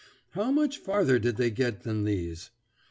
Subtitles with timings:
[0.31, 2.49] How much farther did they get than these?